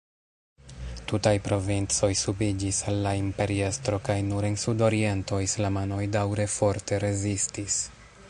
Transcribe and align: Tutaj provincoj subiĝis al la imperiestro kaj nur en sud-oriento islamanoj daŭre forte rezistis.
Tutaj 1.09 1.33
provincoj 1.47 2.09
subiĝis 2.21 2.79
al 2.91 2.97
la 3.07 3.11
imperiestro 3.19 3.99
kaj 4.09 4.17
nur 4.31 4.47
en 4.49 4.57
sud-oriento 4.63 5.41
islamanoj 5.49 6.03
daŭre 6.19 6.51
forte 6.57 7.03
rezistis. 7.07 7.77